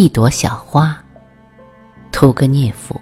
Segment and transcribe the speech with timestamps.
[0.00, 0.96] 一朵小花，
[2.12, 2.94] 屠格涅夫。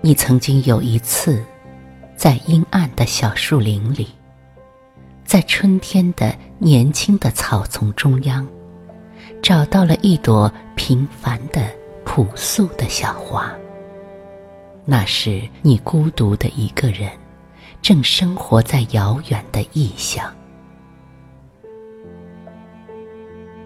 [0.00, 1.40] 你曾经有一次，
[2.16, 4.08] 在阴暗的小树林里，
[5.24, 8.44] 在春天的年轻的草丛中央，
[9.40, 11.62] 找到了一朵平凡的、
[12.04, 13.54] 朴素的小花。
[14.84, 17.10] 那是你孤独的一个人，
[17.80, 20.24] 正生活在遥远的异乡。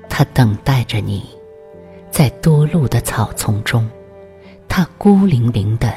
[0.08, 1.28] 他等待着你，
[2.10, 3.88] 在多路的草丛中，
[4.68, 5.92] 他孤零零的。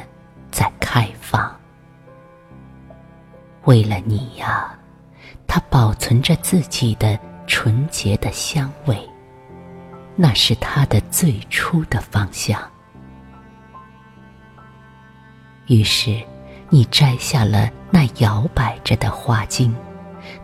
[0.52, 1.56] 在开放，
[3.66, 4.76] 为了你呀，
[5.46, 8.98] 他保存着自己的纯洁的香味，
[10.16, 12.60] 那是他的最初的方向。
[15.70, 16.22] 于是，
[16.70, 19.74] 你摘下了那摇摆着的花茎，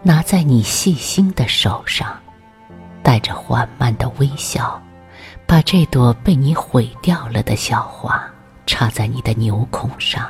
[0.01, 2.17] 拿在你细心的手上，
[3.03, 4.81] 带着缓慢的微笑，
[5.45, 8.23] 把这朵被你毁掉了的小花。
[8.67, 10.27] 插在你的纽孔上，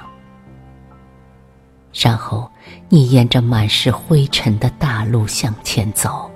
[1.93, 2.51] 然后
[2.89, 6.29] 你沿着满是灰尘的大路向前走，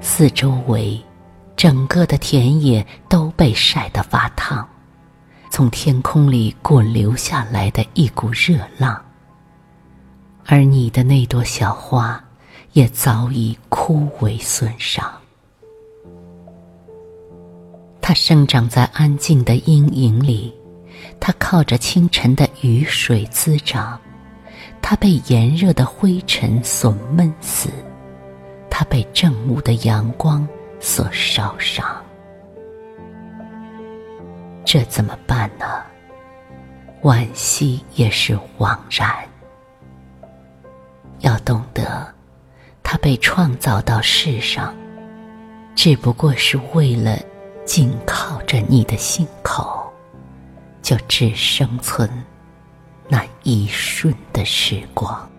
[0.00, 0.98] 四周围，
[1.54, 4.66] 整个的田野都被晒得发烫，
[5.54, 8.98] 从天空里滚流下来的一股热浪，
[10.46, 12.18] 而你的那朵小花
[12.72, 15.04] 也早已枯萎损伤，
[18.00, 20.54] 它生长在安静的阴影里。
[21.20, 24.00] 它靠着清晨的雨水滋长，
[24.80, 27.68] 它被炎热的灰尘所闷死，
[28.70, 30.48] 它被正午的阳光
[30.80, 32.01] 所烧伤。
[34.72, 35.66] 这怎么办呢？
[37.02, 39.06] 惋惜也是枉然。
[41.18, 42.10] 要懂得，
[42.82, 44.74] 它被创造到世上，
[45.74, 47.18] 只不过是为了
[47.66, 49.92] 紧靠着你的心口。
[50.80, 52.08] 就只生存
[53.10, 55.30] 那一瞬的时光。